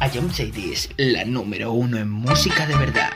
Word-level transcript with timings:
Ayom 0.00 0.30
Shady 0.30 0.72
es 0.72 0.88
la 0.96 1.26
número 1.26 1.72
uno 1.72 1.98
en 1.98 2.08
música 2.08 2.66
de 2.66 2.74
verdad. 2.74 3.10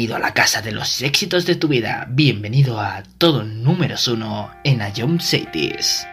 bienvenido 0.00 0.16
a 0.16 0.28
la 0.28 0.32
casa 0.32 0.62
de 0.62 0.72
los 0.72 1.02
éxitos 1.02 1.44
de 1.44 1.56
tu 1.56 1.68
vida, 1.68 2.06
bienvenido 2.08 2.80
a 2.80 3.02
todo 3.18 3.44
número 3.44 3.96
uno 4.08 4.50
en 4.64 4.80
Ion 4.96 5.20
Cities. 5.20 6.06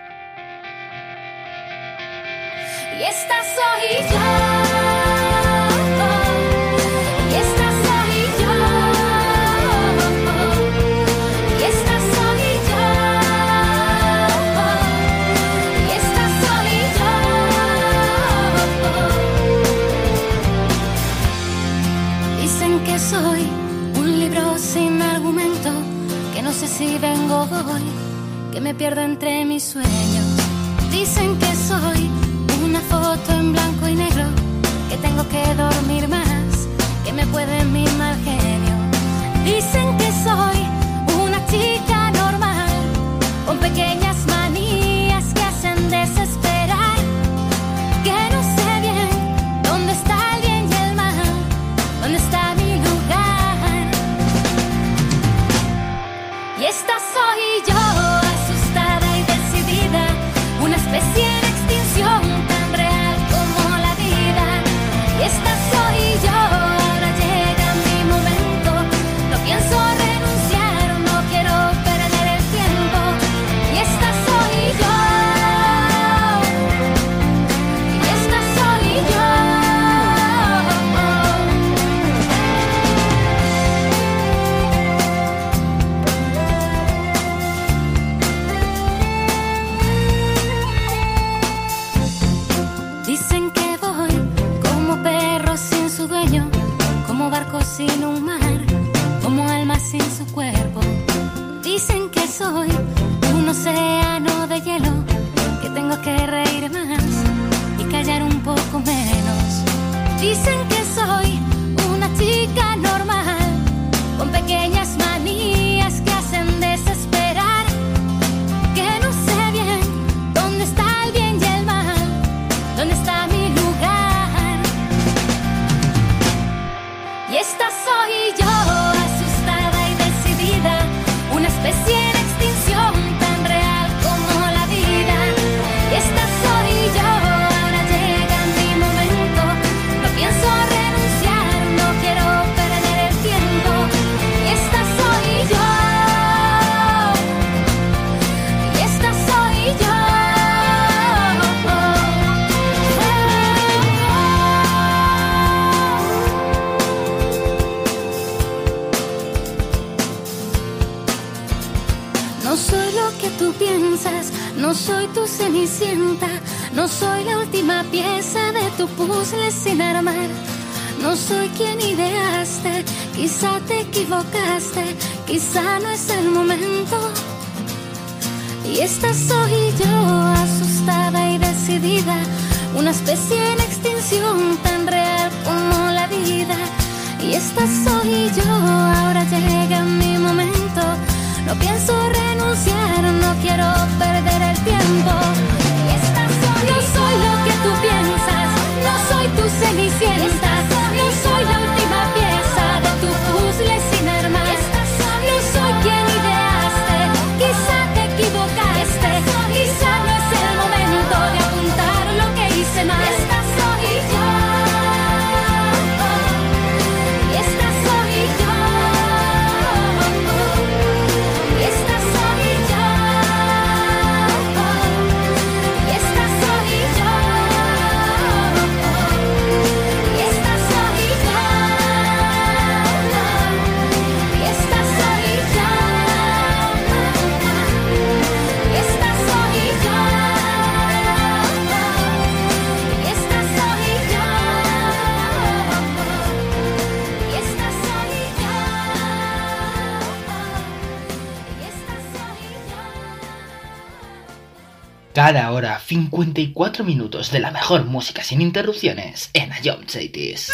cada 255.27 255.51
hora 255.51 255.77
54 255.77 256.85
minutos 256.85 257.31
de 257.31 257.41
la 257.41 257.51
mejor 257.51 257.83
música 257.83 258.23
sin 258.23 258.39
interrupciones 258.39 259.29
en 259.33 259.51
Ion 259.61 259.83
Cities. 259.85 260.53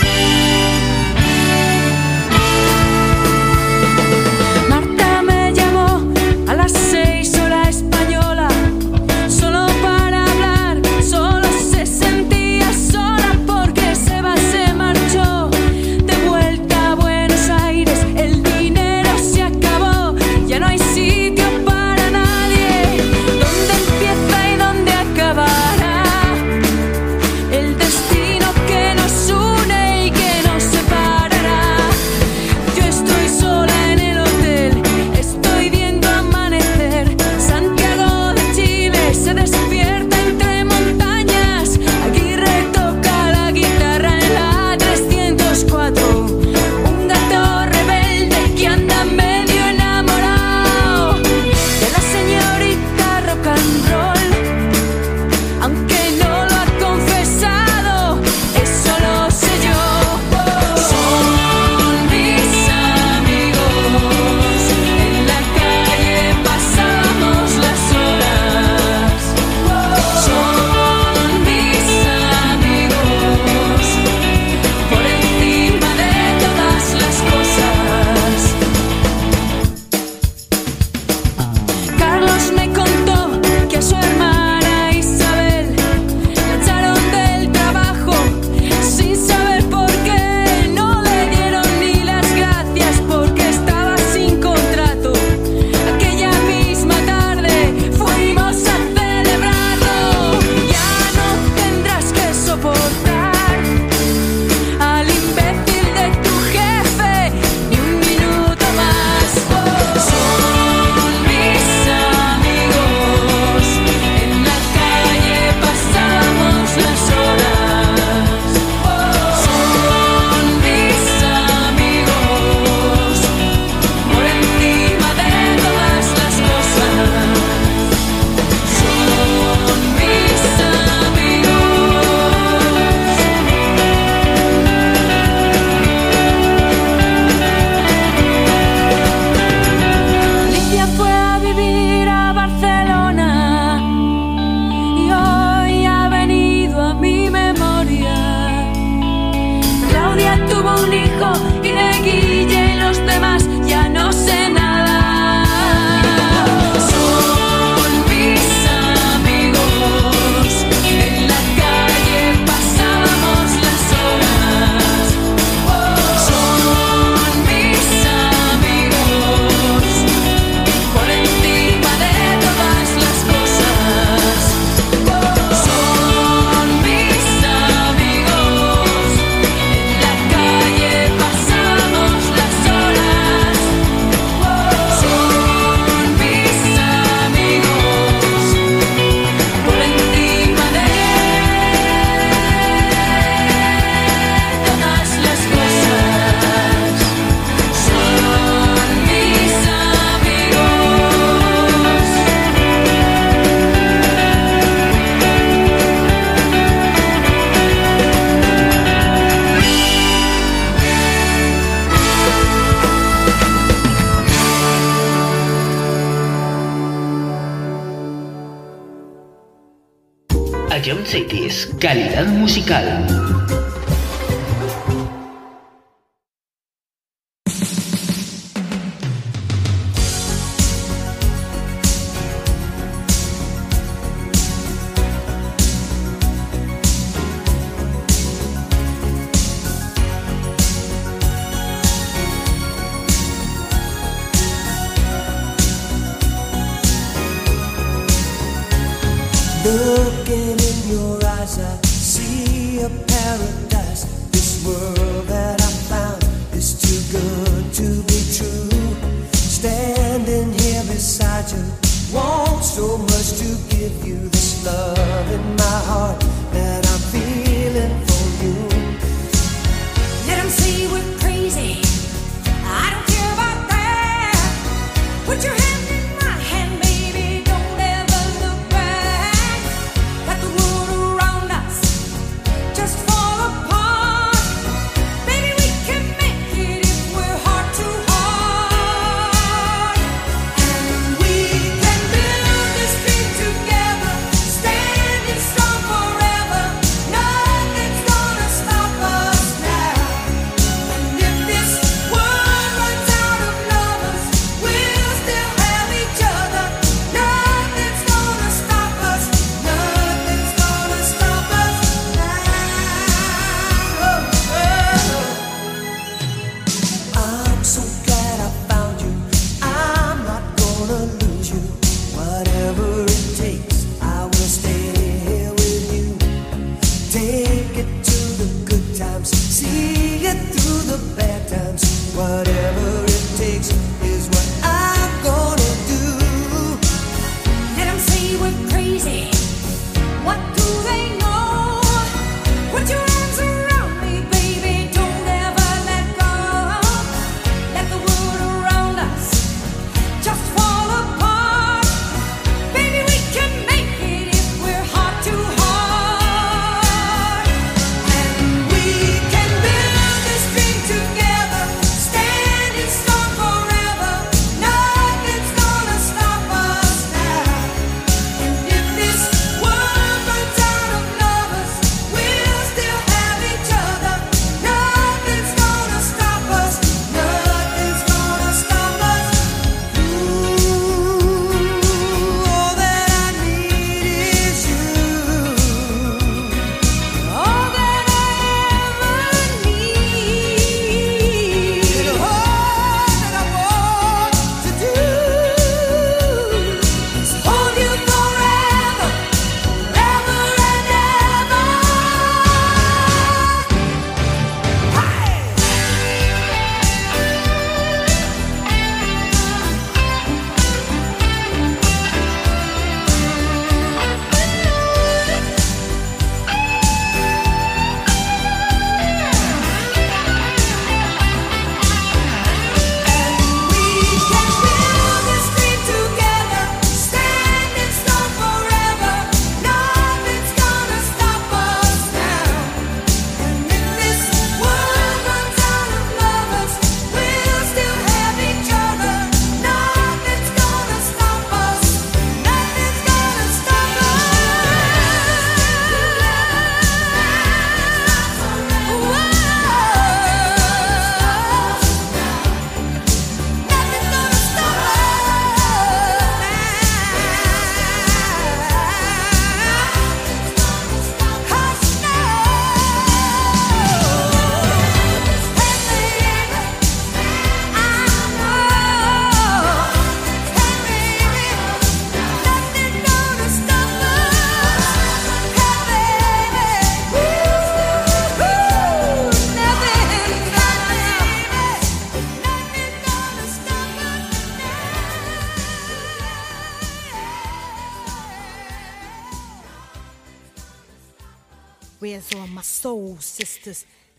Calidad 221.79 222.27
musical. 222.27 223.22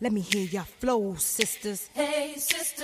Let 0.05 0.13
me 0.13 0.21
hear 0.21 0.45
your 0.45 0.61
flow, 0.61 1.15
sisters. 1.15 1.89
Hey, 1.91 2.35
sisters. 2.37 2.74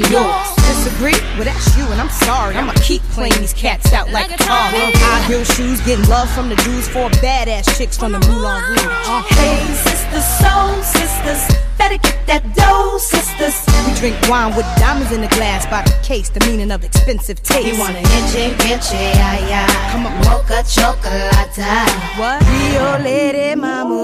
than 0.00 0.10
yours. 0.10 0.54
Disagree? 0.66 1.18
Well, 1.38 1.44
that's 1.44 1.76
you, 1.76 1.84
and 1.86 2.00
I'm 2.00 2.10
sorry. 2.10 2.56
I'ma 2.56 2.72
keep 2.82 3.02
playing 3.14 3.38
these 3.38 3.52
cats 3.52 3.92
out 3.92 4.10
like 4.10 4.32
a 4.32 4.38
car. 4.42 4.70
High 4.72 5.22
heel 5.28 5.44
shoes, 5.44 5.80
getting 5.82 6.06
love 6.08 6.28
from 6.30 6.48
the 6.48 6.56
dudes, 6.56 6.88
four 6.88 7.10
badass 7.22 7.76
chicks 7.78 7.96
from 7.96 8.12
the 8.12 8.18
Moulin 8.26 8.62
Rouge. 8.70 8.82
Uh-huh. 8.82 9.22
Hey, 9.38 9.62
sisters, 9.86 10.26
soul 10.42 10.82
sisters, 10.82 11.42
better 11.78 11.98
get 11.98 12.26
that 12.26 12.42
dough, 12.54 12.98
sisters. 12.98 13.54
We 13.86 13.94
drink 14.00 14.16
wine 14.28 14.56
with 14.56 14.66
diamonds 14.76 15.12
in 15.12 15.20
the 15.20 15.28
glass 15.28 15.66
by 15.66 15.82
the 15.82 15.96
case, 16.02 16.28
the 16.28 16.40
meaning 16.46 16.70
of 16.70 16.82
expensive 16.84 17.42
taste. 17.42 17.66
You 17.66 17.78
wanna 17.78 17.98
inche, 17.98 18.50
inche, 18.66 18.98
ay, 18.98 19.46
ay. 19.52 19.92
Come 19.92 20.06
on. 20.06 20.14
Mocha 20.24 20.64
chocolate. 20.66 21.54
What? 22.18 22.42
Rio 22.42 22.98
Lady 22.98 23.54
Mama. 23.54 24.03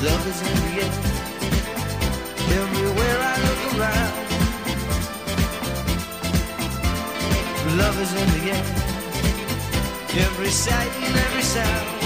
Love 0.00 0.26
is 0.28 0.40
in 0.42 0.54
the 0.62 0.82
air. 0.84 0.92
Everywhere 2.62 3.18
I 3.20 3.34
look 3.46 3.62
around. 3.74 4.14
Love 7.76 8.00
is 8.00 8.12
in 8.14 8.28
the 8.38 8.50
air. 8.52 8.64
Every 10.24 10.50
sight 10.50 10.92
and 11.02 11.16
every 11.16 11.42
sound. 11.42 11.97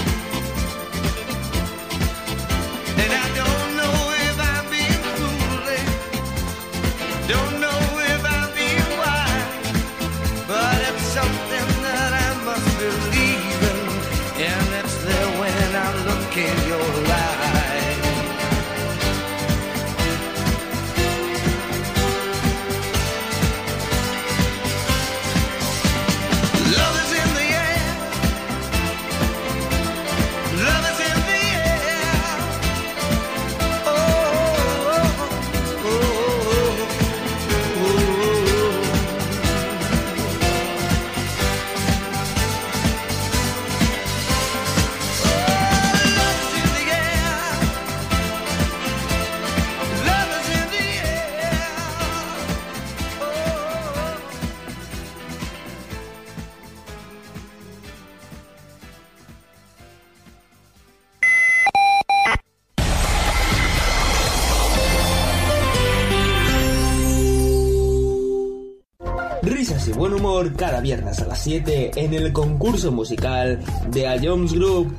7 71.43 71.91
en 71.95 72.13
el 72.13 72.31
concurso 72.33 72.91
musical 72.91 73.59
de 73.89 74.07
A 74.07 74.17
Jones 74.21 74.53
Group. 74.53 74.95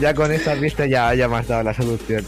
Ya 0.00 0.14
con 0.14 0.32
esta 0.32 0.54
pista 0.54 0.86
ya, 0.86 1.14
ya 1.14 1.28
me 1.28 1.36
has 1.36 1.48
dado 1.48 1.62
la 1.64 1.74
solución. 1.74 2.24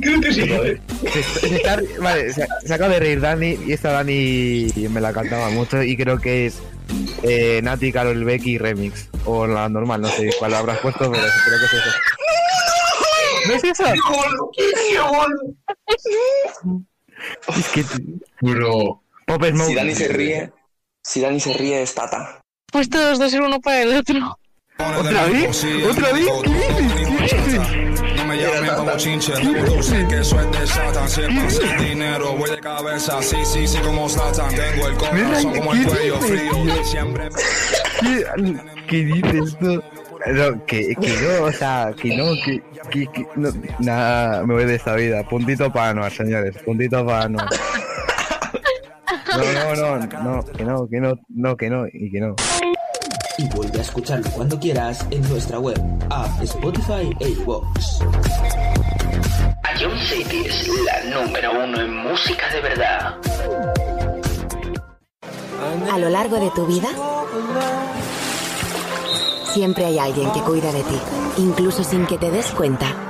Creo 0.00 0.20
que 0.20 0.32
sí, 0.32 0.48
joder. 0.48 0.80
Se, 1.12 1.22
se 1.22 1.56
está- 1.56 1.80
vale, 2.00 2.32
se, 2.32 2.46
se 2.64 2.74
acaba 2.74 2.94
de 2.94 3.00
reír 3.00 3.20
Dani 3.20 3.58
y 3.66 3.72
esta 3.72 3.92
Dani 3.92 4.66
me 4.90 5.00
la 5.00 5.12
cantaba 5.12 5.50
mucho 5.50 5.82
y 5.82 5.96
creo 5.96 6.18
que 6.18 6.46
es 6.46 6.58
eh, 7.22 7.60
Nati, 7.62 7.92
Carol 7.92 8.24
Becky 8.24 8.58
Remix. 8.58 9.08
O 9.26 9.46
la 9.46 9.68
normal, 9.68 10.00
no 10.00 10.08
sé 10.08 10.30
cuál 10.38 10.54
habrás 10.54 10.78
puesto, 10.78 11.10
pero 11.10 11.22
creo 11.44 11.58
que 11.60 11.64
es 11.66 11.72
eso. 11.72 11.90
¿No 13.48 13.54
es 13.54 13.64
eso? 13.64 13.84
Es 17.56 17.68
que... 17.68 17.84
Bro. 18.40 19.02
Pop 19.26 19.44
Smoke. 19.44 19.68
Si 19.68 19.74
Dani 19.74 19.94
se 19.94 20.08
ríe, 20.08 20.52
si 21.02 21.20
Dani 21.20 21.40
se 21.40 21.52
ríe 21.54 21.82
es 21.82 21.94
Tata. 21.94 22.40
Pues 22.72 22.88
todos 22.88 23.18
dos 23.18 23.30
ser 23.30 23.42
uno 23.42 23.60
para 23.60 23.82
el 23.82 23.96
otro. 23.96 24.38
¿Otra 24.78 25.26
vez? 25.26 25.66
¿Otra 25.90 26.12
vez? 26.12 26.26
No 28.16 28.24
me 28.24 28.36
llamen 28.36 28.74
como 28.76 28.96
chinche, 28.96 29.32
que 30.08 30.18
eso 30.20 30.40
es 30.40 30.52
de 30.52 30.66
Satan. 30.66 31.08
Siempre 31.08 31.50
sin 31.50 31.76
dinero, 31.78 32.32
voy 32.36 32.50
de 32.50 32.60
cabeza, 32.60 33.20
sí, 33.22 33.36
sí, 33.44 33.66
sí, 33.66 33.78
como 33.78 34.08
Satan. 34.08 34.54
Tengo 34.54 34.88
el 34.88 34.96
corazón 34.96 35.54
como 35.54 35.72
el 35.72 35.86
cuello 35.86 36.20
frío, 36.20 36.84
siempre. 36.84 37.28
¿Qué, 38.00 38.24
qué 38.88 39.04
dices 39.04 39.56
tú? 39.58 39.82
No, 40.26 40.66
que, 40.66 40.94
que 41.00 41.16
no, 41.22 41.44
o 41.44 41.52
sea, 41.52 41.94
que 41.98 42.14
no, 42.14 42.34
que, 42.44 42.62
que, 42.90 43.06
que 43.06 43.26
no, 43.36 43.50
nada, 43.78 44.44
me 44.44 44.54
voy 44.54 44.64
de 44.66 44.74
esta 44.76 44.94
vida. 44.94 45.22
Puntito 45.24 45.72
para 45.72 45.90
Anuar, 45.90 46.12
señores, 46.12 46.56
puntito 46.62 47.04
para 47.04 47.24
Anuar. 47.24 47.48
No, 49.36 49.74
no, 49.76 49.76
no, 49.76 49.98
no, 49.98 50.44
que 50.44 50.64
no, 50.64 50.88
que 50.88 51.00
no, 51.00 51.14
no, 51.28 51.56
que 51.56 51.70
no, 51.70 51.86
y 51.92 52.10
que 52.10 52.20
no. 52.20 52.34
Y 53.38 53.48
vuelve 53.50 53.78
a 53.78 53.82
escucharlo 53.82 54.28
cuando 54.30 54.58
quieras 54.58 55.06
en 55.10 55.22
nuestra 55.28 55.58
web, 55.58 55.80
app, 56.10 56.42
Spotify 56.42 57.14
e 57.20 57.28
iVoox. 57.28 58.00
Ion 59.80 59.98
City 59.98 60.46
es 60.46 60.68
la 60.84 61.22
número 61.22 61.64
uno 61.64 61.80
en 61.80 61.96
música 61.96 62.52
de 62.52 62.60
verdad. 62.60 63.14
A 65.92 65.98
lo 65.98 66.08
largo 66.10 66.40
de 66.40 66.50
tu 66.50 66.66
vida, 66.66 66.88
siempre 69.44 69.86
hay 69.86 69.98
alguien 69.98 70.30
que 70.32 70.40
cuida 70.40 70.72
de 70.72 70.82
ti, 70.82 70.98
incluso 71.38 71.84
sin 71.84 72.04
que 72.06 72.18
te 72.18 72.30
des 72.30 72.46
cuenta. 72.50 73.09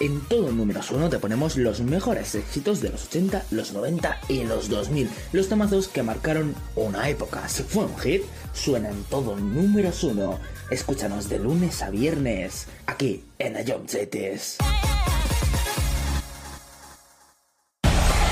En 0.00 0.20
todo 0.20 0.52
números 0.52 0.92
uno 0.92 1.10
te 1.10 1.18
ponemos 1.18 1.56
los 1.56 1.80
mejores 1.80 2.36
éxitos 2.36 2.80
de 2.80 2.90
los 2.90 3.06
80, 3.06 3.46
los 3.50 3.72
90 3.72 4.20
y 4.28 4.44
los 4.44 4.68
2000. 4.68 5.10
Los 5.32 5.48
temazos 5.48 5.88
que 5.88 6.04
marcaron 6.04 6.54
una 6.76 7.08
época. 7.08 7.48
Si 7.48 7.64
fue 7.64 7.84
un 7.84 7.98
hit, 7.98 8.22
suena 8.52 8.90
en 8.90 9.02
todo 9.04 9.36
números 9.36 10.04
uno. 10.04 10.38
Escúchanos 10.70 11.28
de 11.28 11.40
lunes 11.40 11.82
a 11.82 11.90
viernes, 11.90 12.66
aquí 12.86 13.24
en 13.40 13.56
Ion 13.66 13.88
Cities. 13.88 14.58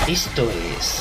Esto 0.06 0.48
es 0.78 1.00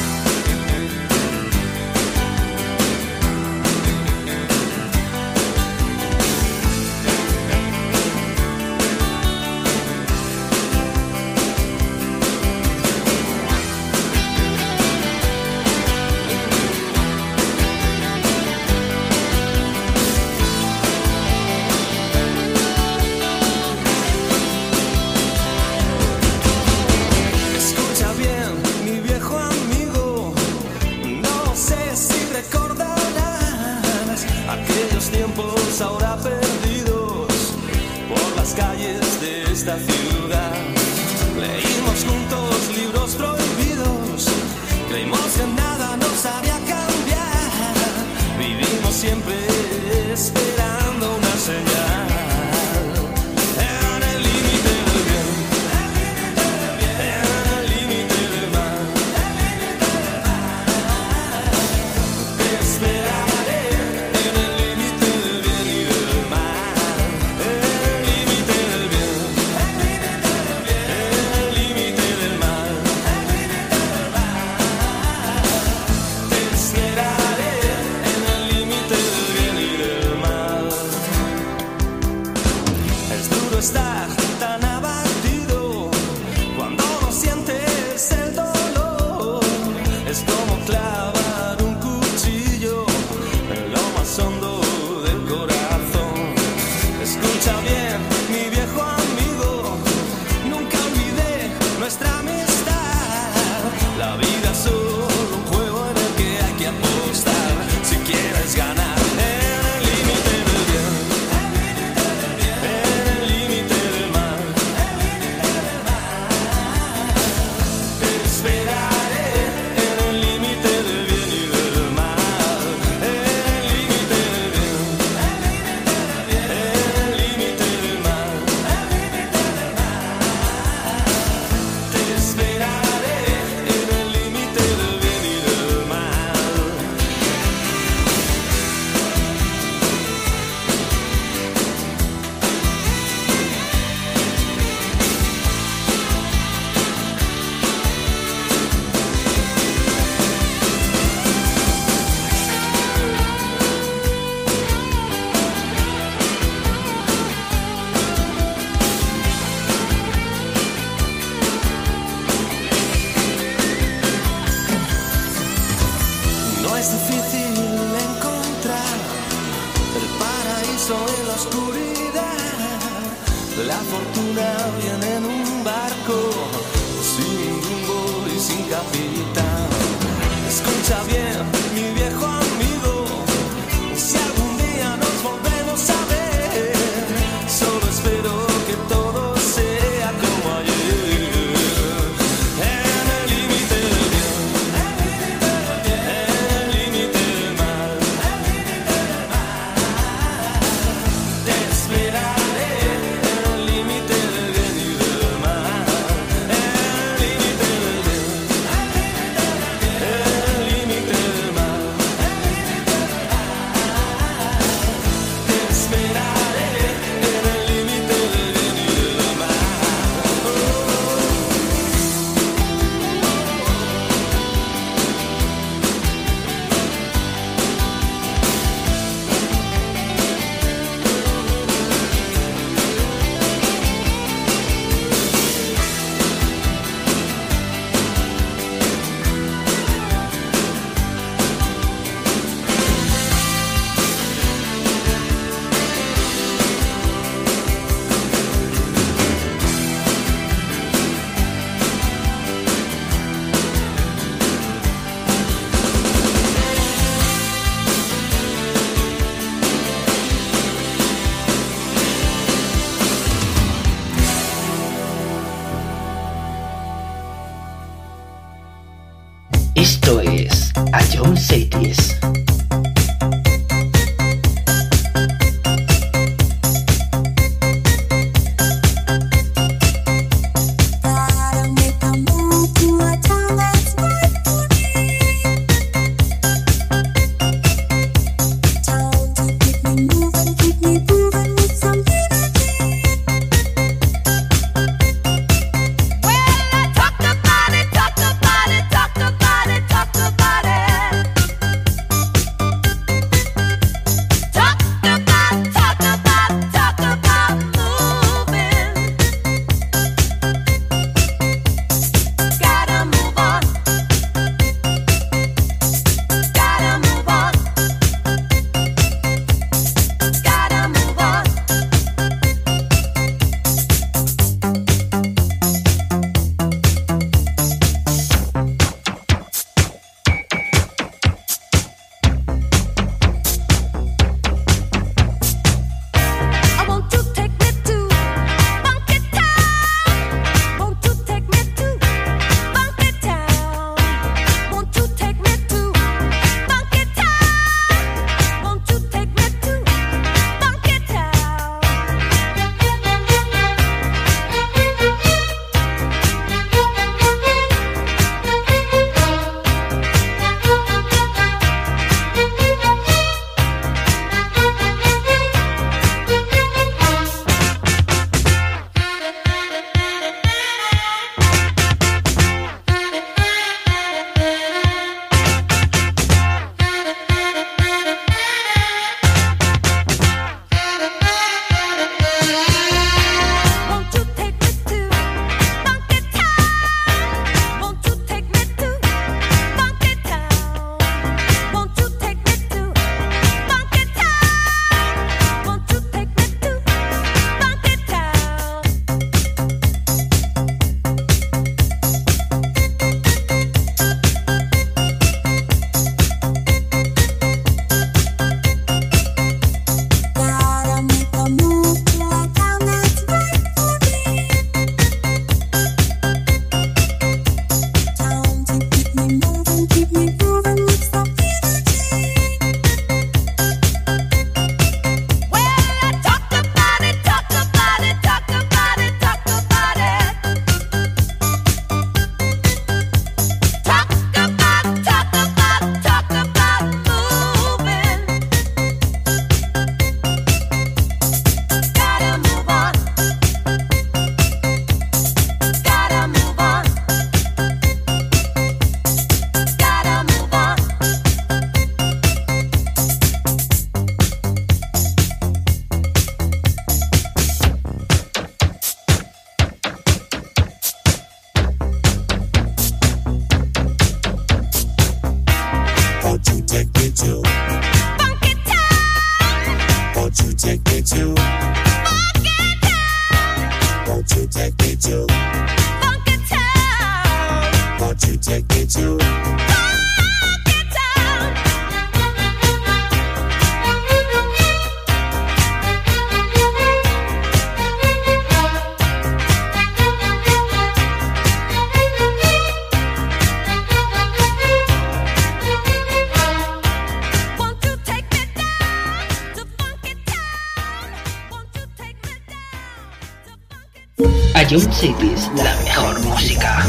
Ion 504.71 504.89
Cities, 504.93 505.51
la 505.53 505.75
mejor 505.83 506.17
música. 506.21 506.81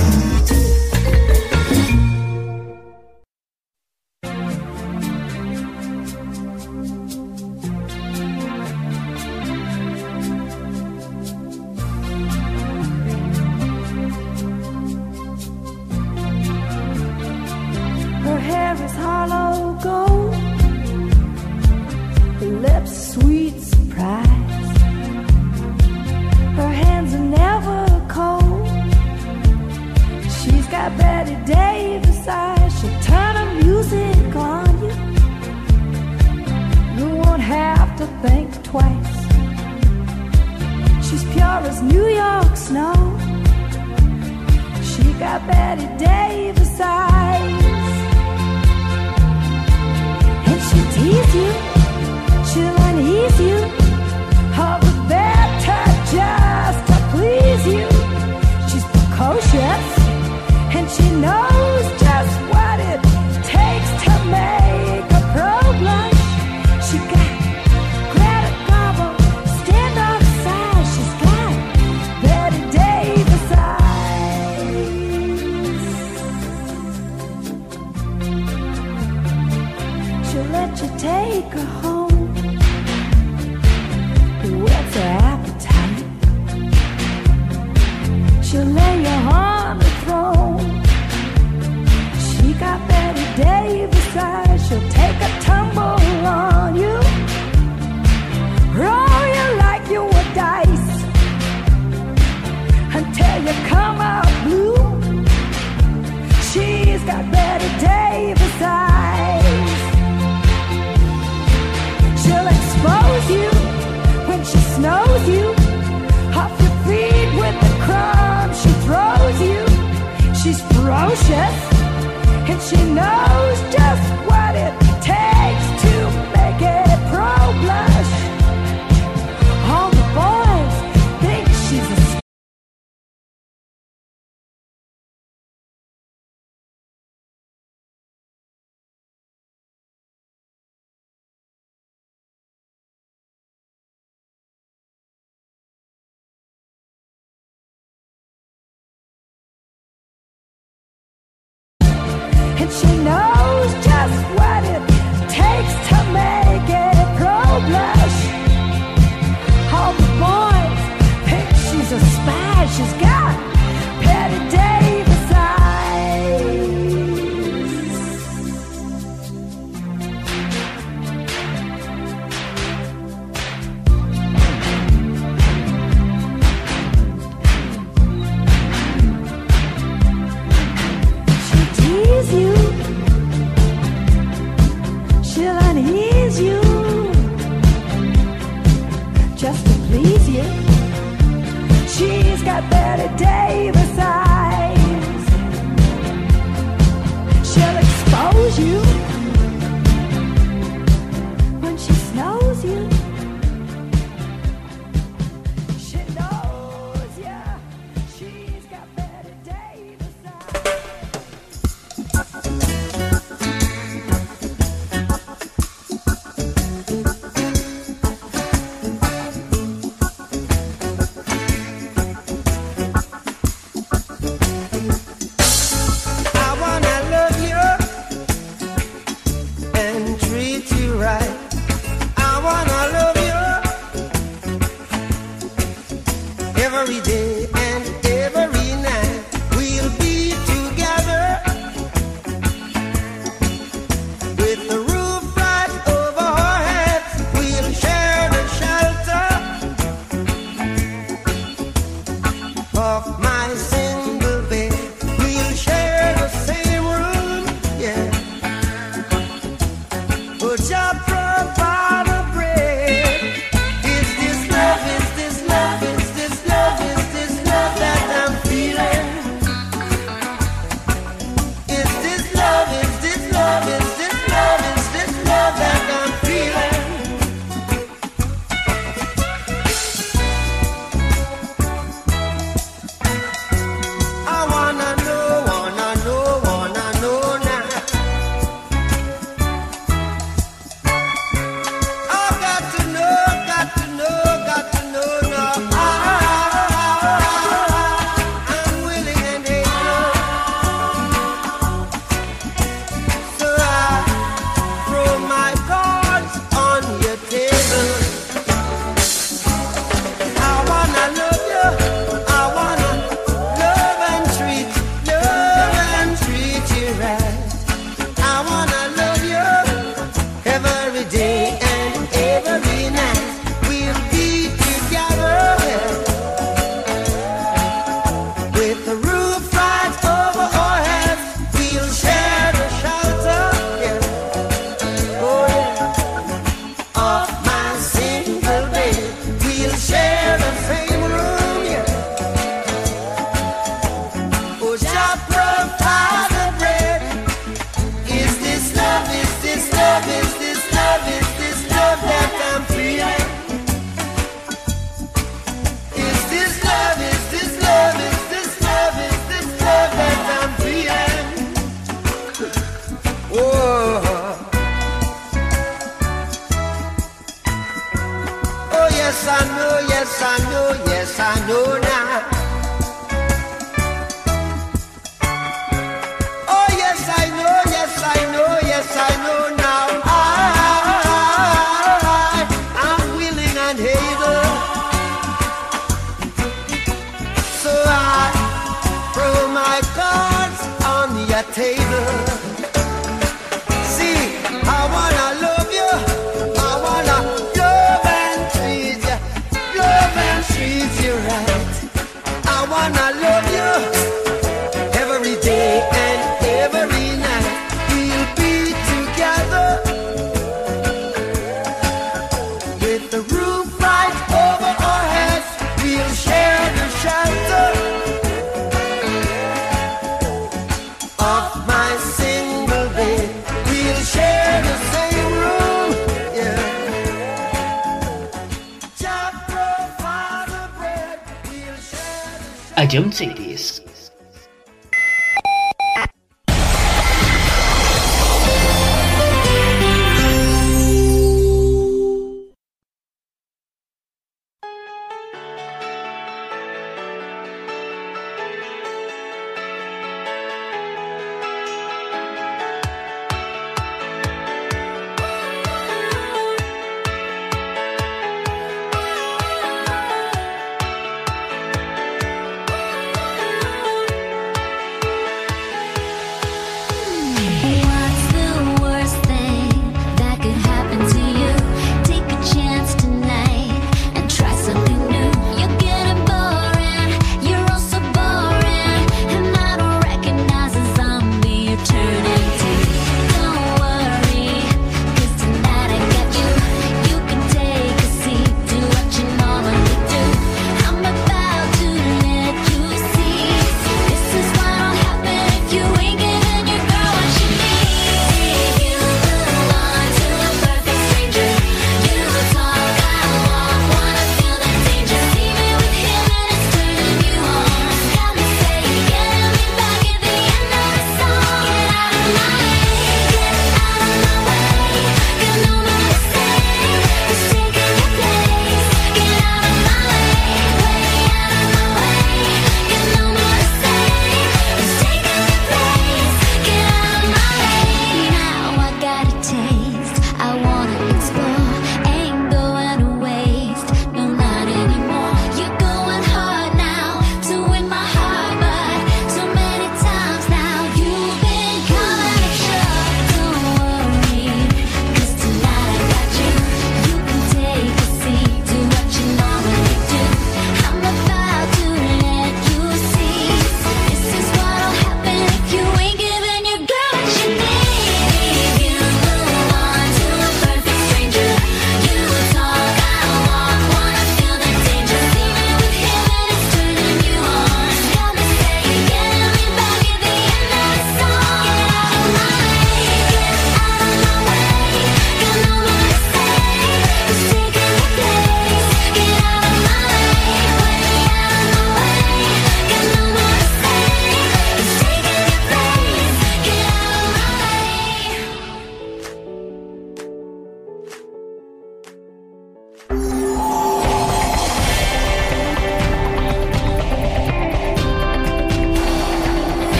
jump 432.92 433.41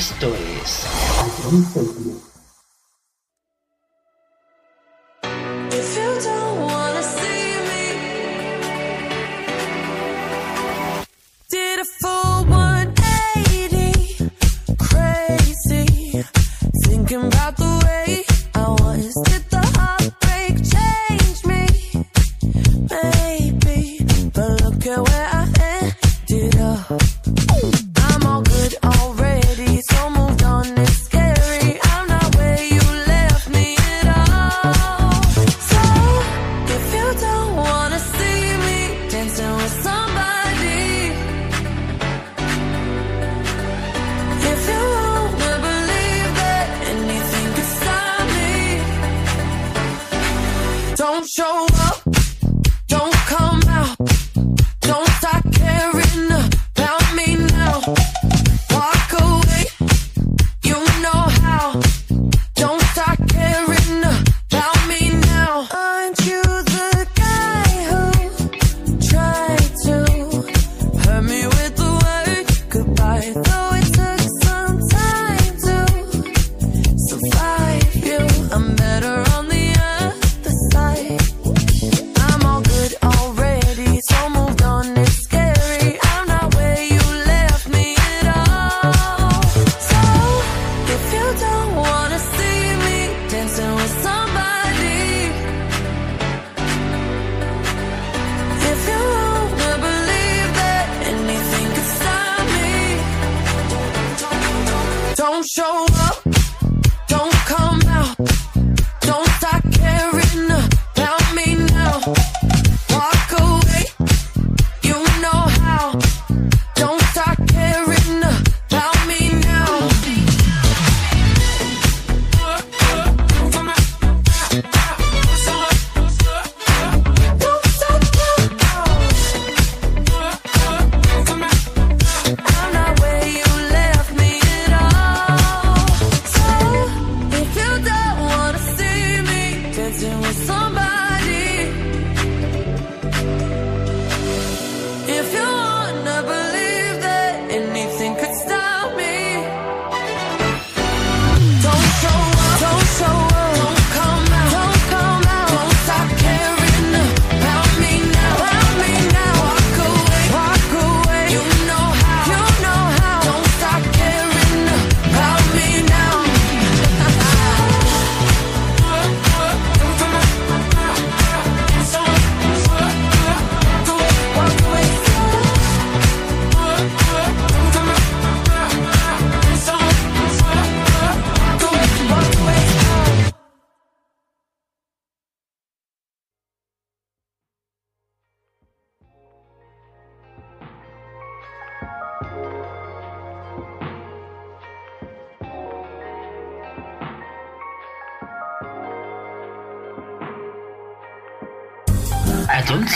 Esto 0.00 0.34
es. 0.34 0.86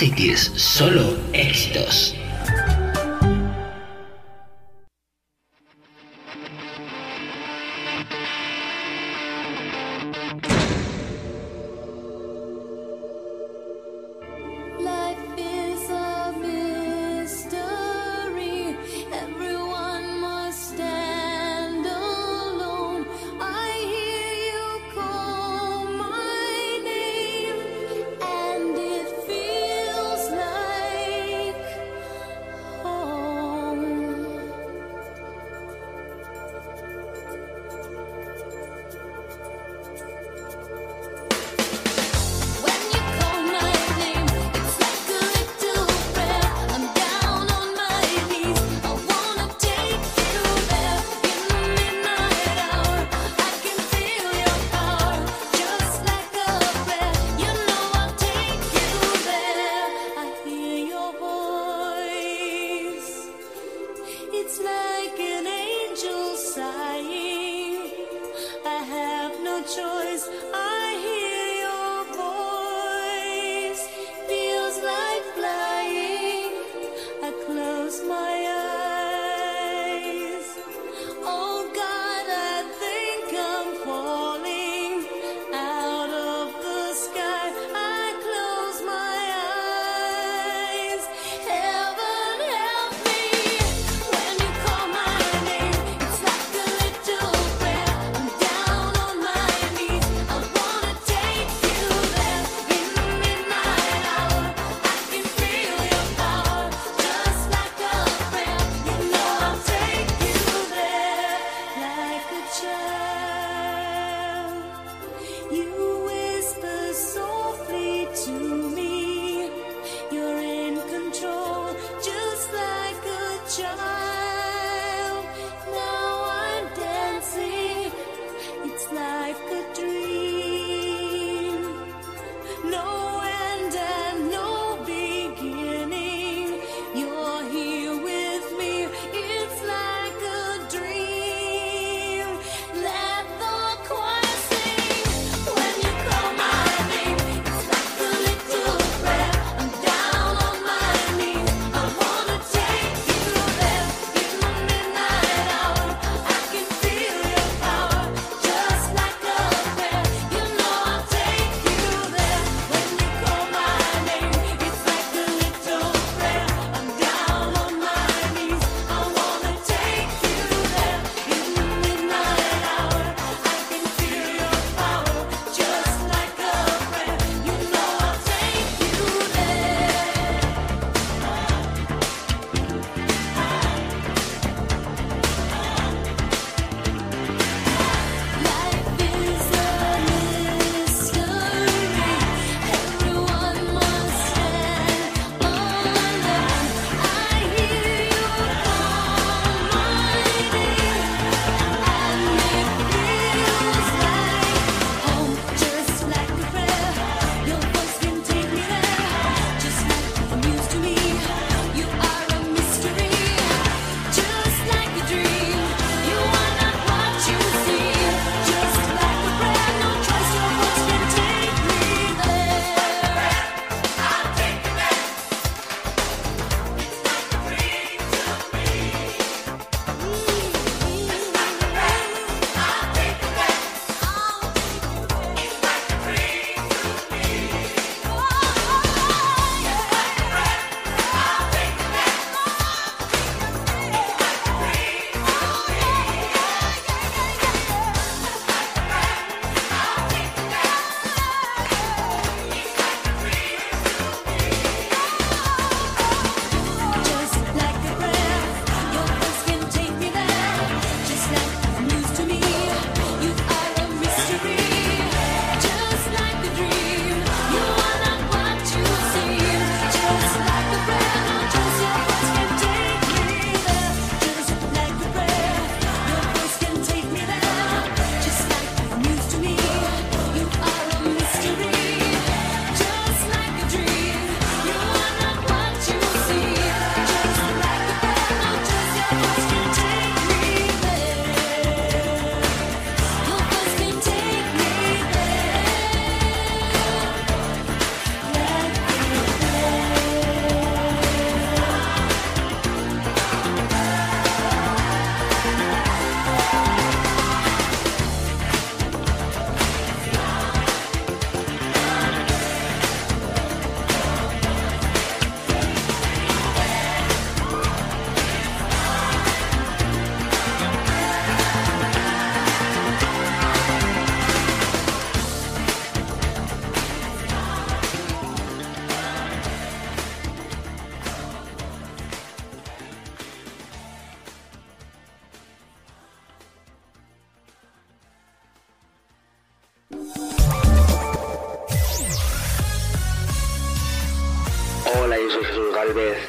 Cities, 0.05 0.53
solo 0.57 1.14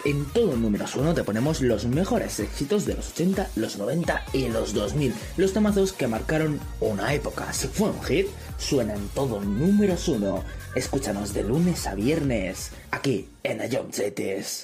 en 0.05 0.25
todo 0.25 0.55
número 0.55 0.85
1 0.95 1.13
te 1.13 1.23
ponemos 1.23 1.61
los 1.61 1.85
mejores 1.85 2.39
éxitos 2.39 2.85
de 2.85 2.93
los 2.93 3.09
80, 3.09 3.49
los 3.55 3.77
90 3.77 4.23
y 4.33 4.47
los 4.47 4.73
2000. 4.73 5.13
Los 5.35 5.51
temazos 5.51 5.93
que 5.93 6.07
marcaron 6.07 6.59
una 6.79 7.13
época. 7.13 7.51
Si 7.51 7.67
fue 7.67 7.89
un 7.89 8.01
hit, 8.03 8.27
suena 8.57 8.93
en 8.93 9.07
todo 9.09 9.41
número 9.41 9.95
1. 10.07 10.43
Escúchanos 10.75 11.33
de 11.33 11.43
lunes 11.43 11.87
a 11.87 11.95
viernes, 11.95 12.71
aquí 12.91 13.29
en 13.43 13.61
Ayomchetes. 13.61 14.61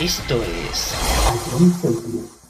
Esto 0.00 0.42
es... 0.42 2.41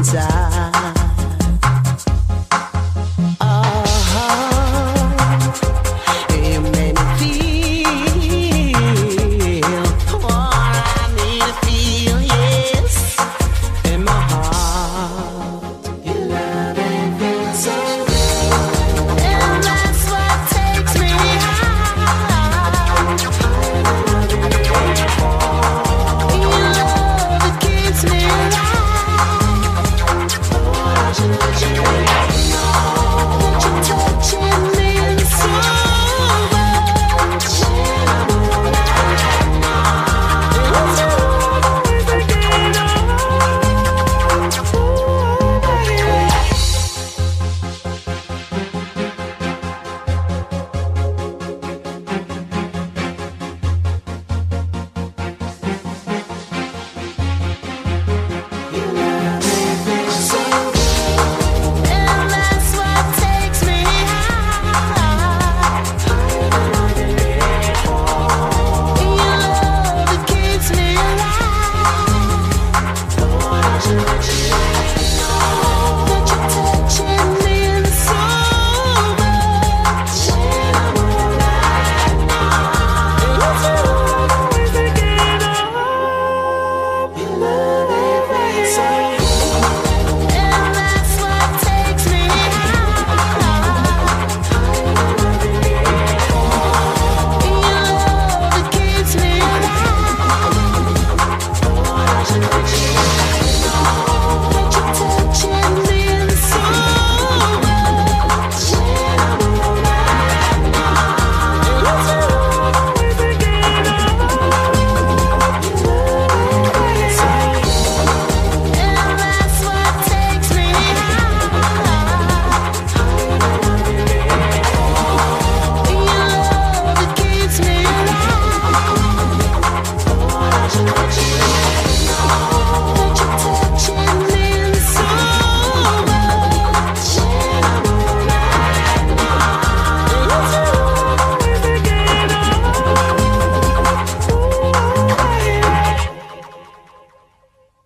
inside. 0.00 0.99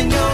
been 0.00 0.10
your 0.10 0.29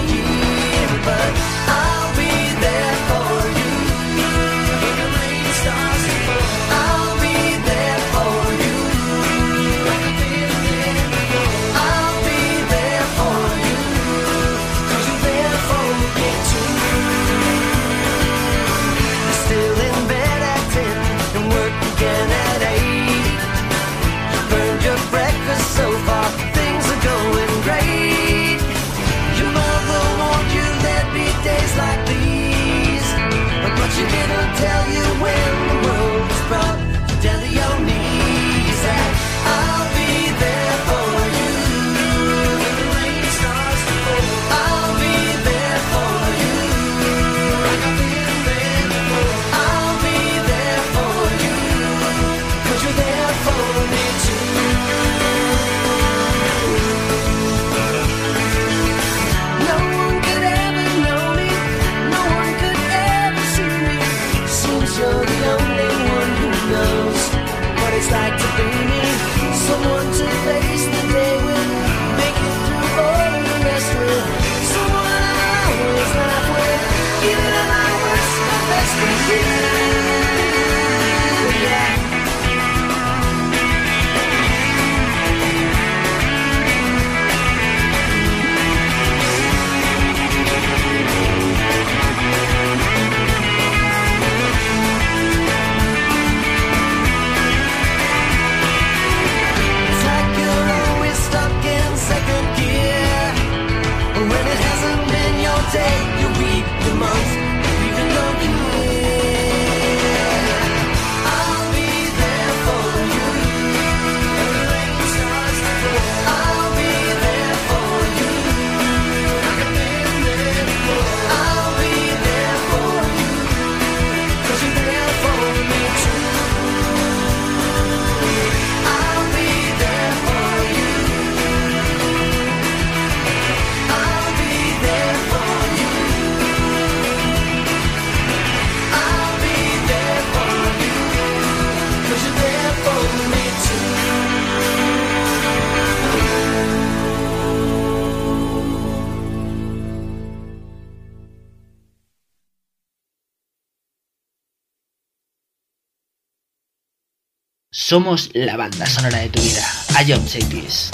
Somos 157.89 158.31
la 158.35 158.57
banda 158.57 158.85
sonora 158.85 159.21
de 159.21 159.29
tu 159.29 159.41
vida. 159.41 159.63
Ion 160.05 160.27
Cities. 160.27 160.91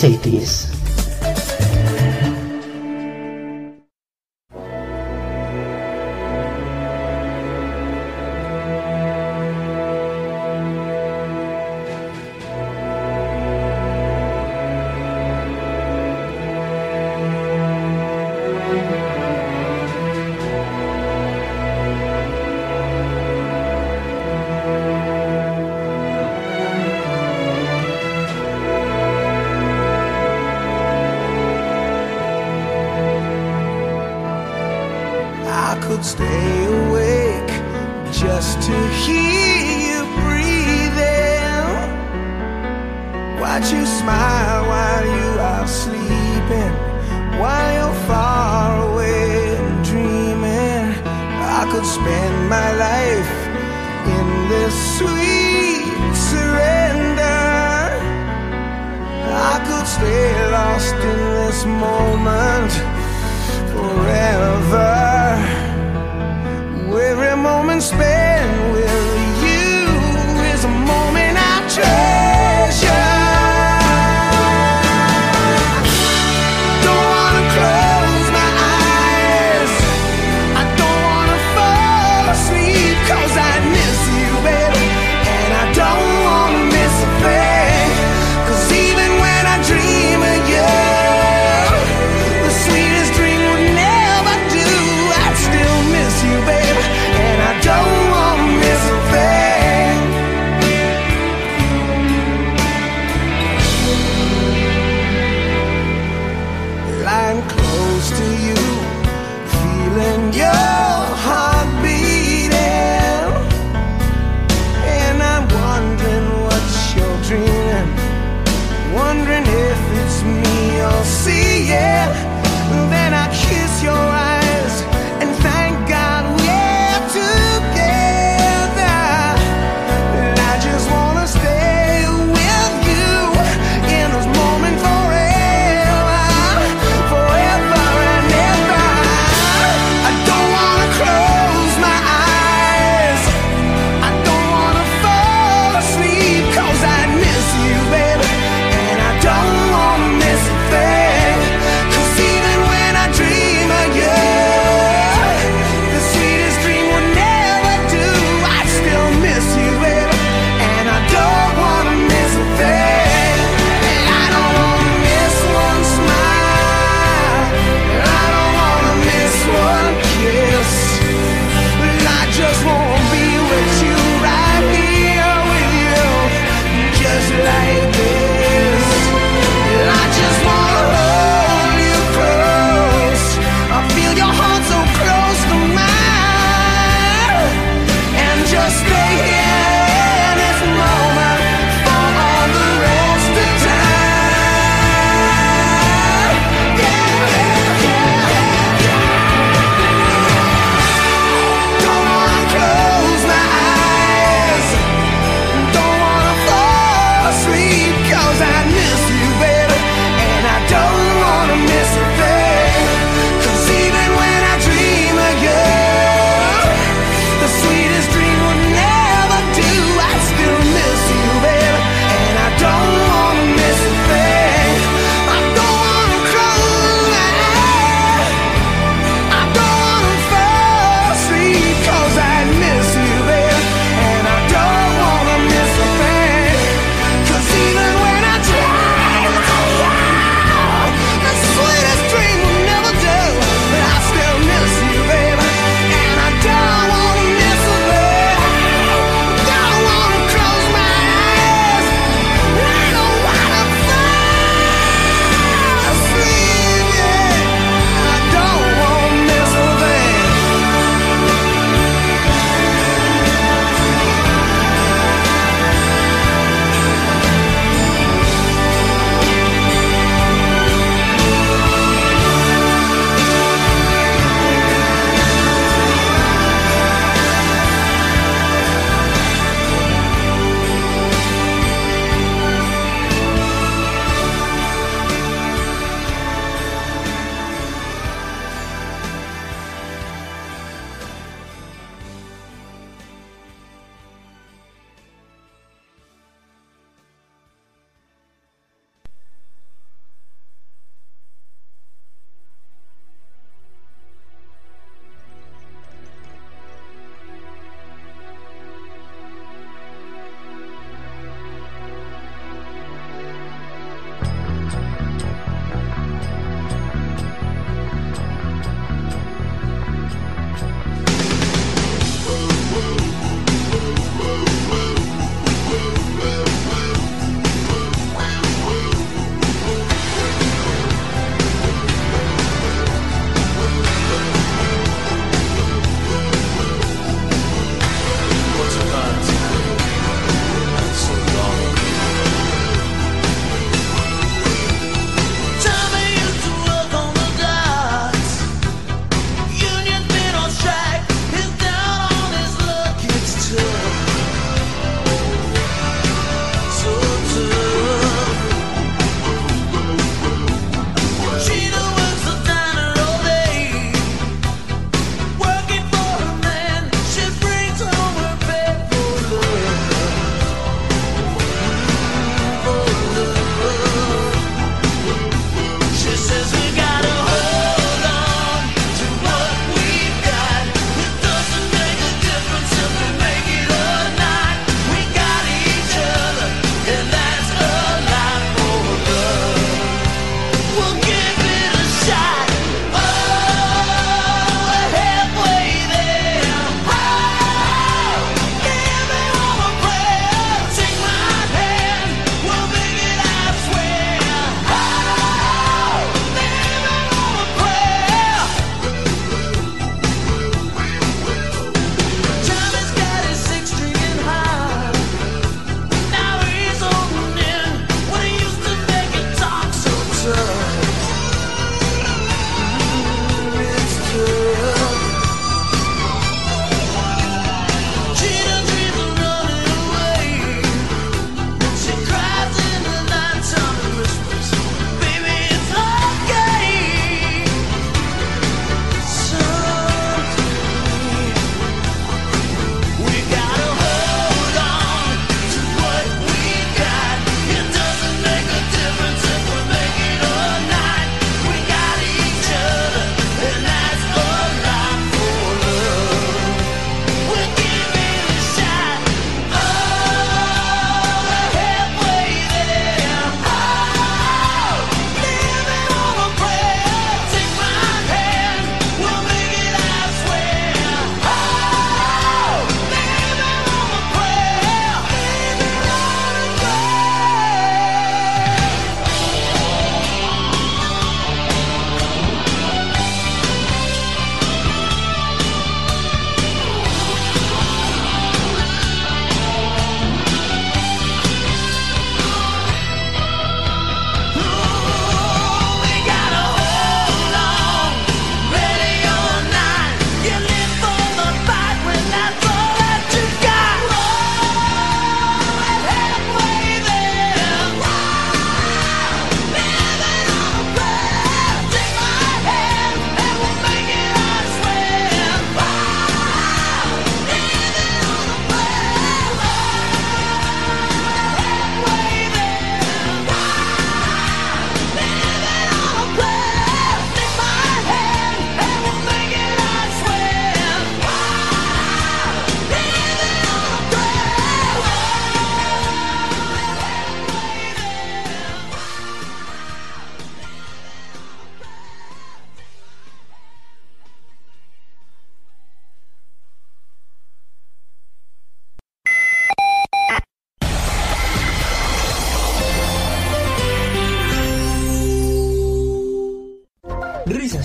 A 0.00 0.10
John 0.10 0.67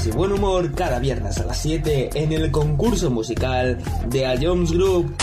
Risas 0.04 0.08
y 0.08 0.12
buen 0.12 0.32
humor 0.32 0.74
cada 0.76 1.00
viernes 1.00 1.38
a 1.40 1.46
las 1.46 1.62
7 1.62 2.10
en 2.16 2.32
el 2.34 2.52
concurso 2.52 3.10
musical 3.10 3.78
de 4.08 4.26
A 4.26 4.36
Jones 4.40 4.72
Group. 4.72 5.16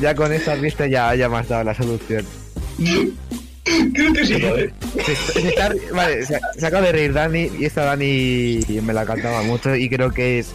Ya 0.00 0.14
con 0.14 0.32
esta 0.32 0.54
vista 0.54 0.86
ya, 0.86 1.14
ya 1.14 1.28
me 1.28 1.36
has 1.38 1.48
dado 1.48 1.64
la 1.64 1.74
solución. 1.74 2.24
Creo 3.94 4.12
que 4.12 4.26
sí. 4.26 4.34
Se, 5.04 5.16
se 5.16 5.48
está- 5.48 5.72
vale, 5.92 6.24
se, 6.26 6.40
se 6.58 6.66
acaba 6.66 6.86
de 6.86 6.92
reír 6.92 7.12
Dani 7.12 7.50
y 7.58 7.64
esta 7.64 7.84
Dani 7.84 8.60
me 8.82 8.92
la 8.92 9.04
cantaba 9.06 9.42
mucho 9.42 9.74
y 9.74 9.88
creo 9.88 10.10
que 10.12 10.38
es 10.40 10.54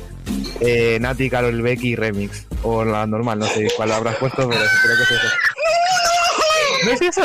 eh, 0.62 0.98
Nati, 1.02 1.30
Carol 1.30 1.62
Becky 1.62 1.96
remix. 1.96 2.46
O 2.64 2.84
la 2.84 3.06
normal, 3.08 3.40
no 3.40 3.46
sé 3.48 3.68
cuál 3.78 3.92
habrás 3.92 4.16
puesto, 4.18 4.48
pero 4.50 4.62
creo 4.84 4.98
que 4.98 5.04
es 5.04 5.12
eso. 5.12 5.28
¿No 6.86 6.92
es 6.92 7.02
eso? 7.02 7.22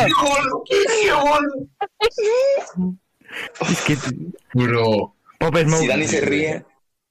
Es 3.71 3.81
que... 3.83 3.97
Bro. 4.55 5.15
Pop 5.39 5.57
Smoke. 5.57 5.81
Si 5.81 5.87
Dani 5.87 6.09
se 6.09 6.21
ríe, 6.21 6.65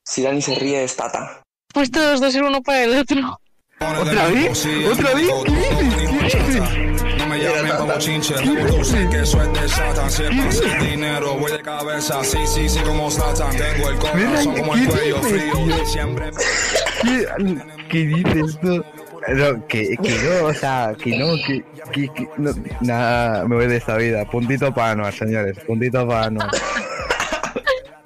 si 0.06 0.22
Dani 0.24 0.42
se 0.42 0.56
ríe 0.56 0.84
es 0.84 0.96
Tata. 0.96 1.42
Pues 1.74 1.92
todos 1.92 2.22
dos 2.22 2.34
ser 2.34 2.44
uno 2.44 2.62
para 2.62 2.84
el 2.84 2.98
otro. 2.98 3.40
¿Otra 3.80 4.28
vez? 4.28 4.66
¿Otra 4.92 5.14
vez? 5.14 5.32
¿Qué 5.46 5.52
dices? 5.52 6.34
¿Qué 6.34 6.40
dices? 6.44 7.18
No 7.18 7.28
me 7.28 7.40
llamen 7.40 7.78
como 7.78 7.98
chinche, 7.98 8.36
tú 8.36 8.84
sé 8.84 9.08
que 9.10 9.22
eso 9.22 9.42
es 9.42 9.62
de 9.62 9.70
Satan. 9.70 10.12
Si 10.12 10.24
es 10.24 10.30
para 10.30 10.50
hacer 10.50 10.82
dinero, 10.82 11.38
voy 11.38 11.52
de 11.52 11.62
cabeza. 11.62 12.24
Sí, 12.24 12.38
sí, 12.46 12.70
sí, 12.70 12.80
como 12.80 13.12
Satan. 13.12 13.52
Tengo 13.58 13.90
el 13.90 13.98
corazón 13.98 14.56
como 14.56 14.76
el 14.76 14.88
cuello 14.88 15.22
frío. 15.22 15.86
Siempre. 15.86 16.32
¿Qué, 17.02 17.28
qué 17.90 17.98
dices 18.06 18.60
tú? 18.62 18.84
No, 19.28 19.68
que, 19.68 19.96
que 20.04 20.20
no, 20.20 20.48
o 20.48 20.54
sea, 20.54 20.94
que 21.02 21.18
no, 21.18 21.36
que, 21.46 21.64
que, 21.94 22.10
que 22.14 22.28
no, 22.38 22.52
nada, 22.82 23.48
me 23.48 23.56
voy 23.56 23.68
de 23.68 23.78
esta 23.78 23.96
vida. 23.96 24.26
Puntito 24.26 24.74
para 24.74 24.92
Anuar, 24.92 25.14
señores, 25.14 25.58
puntito 25.66 26.06
para 26.08 26.26
Anuar. 26.26 26.50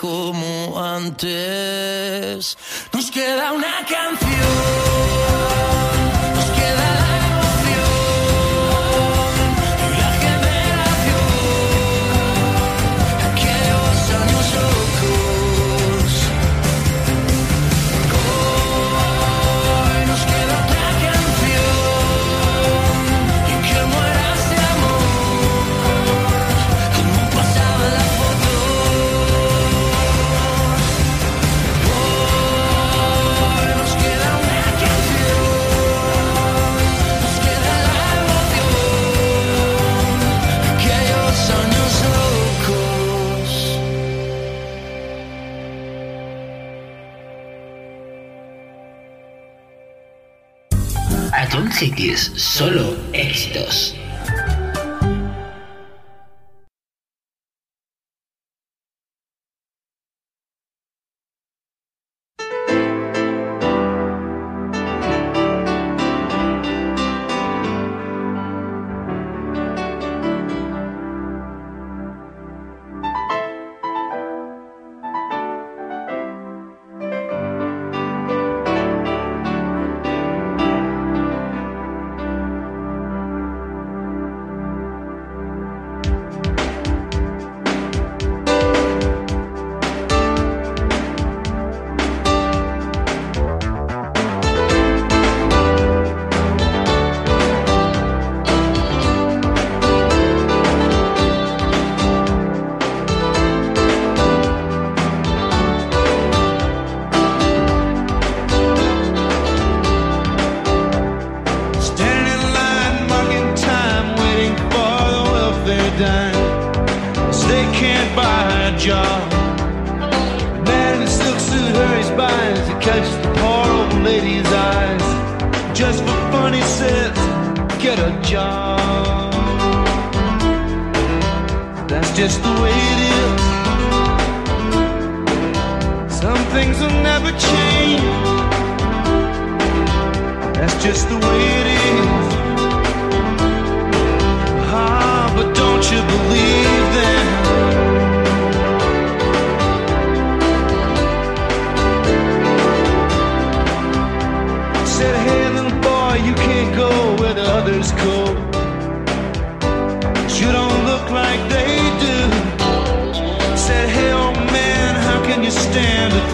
Como 0.00 0.80
antes. 0.80 2.56
Nos 2.92 3.10
queda 3.10 3.52
una 3.52 3.84
canción. 3.88 4.25
Cities, 51.78 52.32
solo 52.36 52.96
éxitos. 53.12 53.95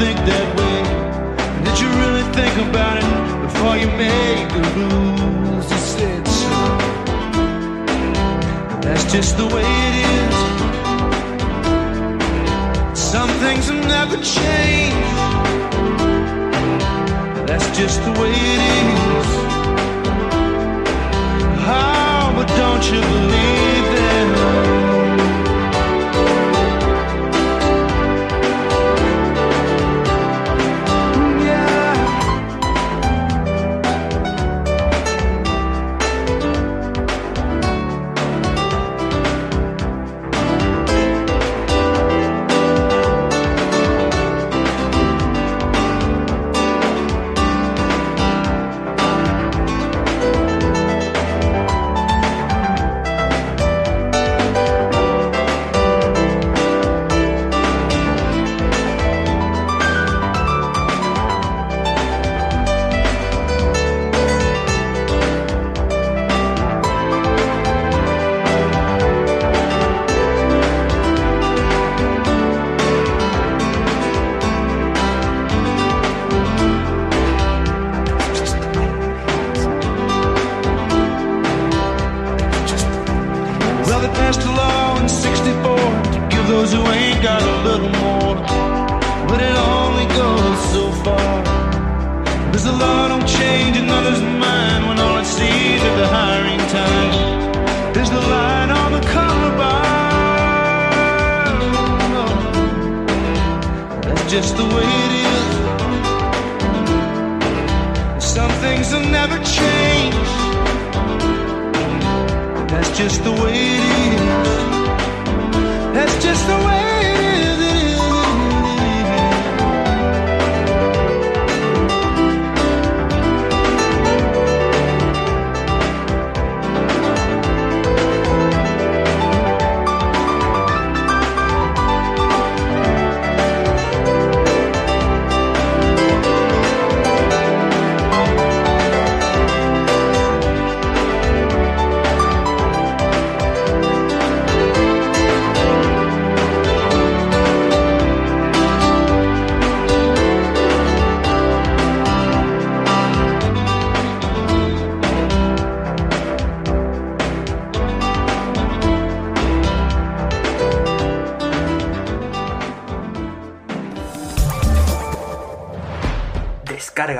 Think 0.03 0.19
that 0.27 0.47
way? 0.59 0.79
Did 1.65 1.77
you 1.83 1.89
really 2.03 2.27
think 2.39 2.55
about 2.69 2.97
it 3.03 3.09
before 3.47 3.75
you 3.83 3.89
made 4.07 4.47
the 4.57 4.63
rules? 4.77 5.67
He 5.73 5.79
said 5.95 6.25
so. 6.43 6.57
That's 8.85 9.05
just 9.15 9.33
the 9.41 9.47
way 9.55 9.69
it 9.89 9.95
is. 10.17 10.37
Some 13.13 13.31
things 13.43 13.65
will 13.71 13.87
never 13.99 14.17
change. 14.39 15.07
That's 17.49 17.69
just 17.79 17.99
the 18.07 18.13
way 18.21 18.35
it 18.55 18.61
is. 18.79 19.29
Oh, 21.79 22.25
but 22.37 22.49
don't 22.61 22.85
you 22.93 23.01
believe 23.15 23.62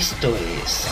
Esto 0.00 0.34
es 0.34 0.86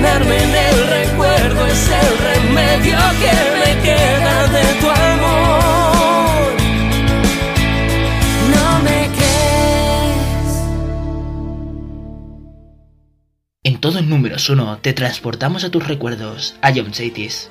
En 0.00 0.04
el 0.04 0.86
recuerdo 0.86 1.66
es 1.66 1.90
el 1.90 2.18
remedio 2.18 2.98
que 3.20 3.32
me 3.58 3.82
queda 3.82 4.46
de 4.46 4.62
tu 4.80 4.88
amor. 4.88 6.52
No 8.54 8.78
me 8.84 9.08
crees. 9.16 10.50
En 13.64 13.80
todos 13.80 14.04
números 14.04 14.48
uno 14.50 14.78
te 14.78 14.92
transportamos 14.92 15.64
a 15.64 15.70
tus 15.72 15.84
recuerdos, 15.88 16.54
a 16.62 16.72
John 16.72 16.94
Cities. 16.94 17.50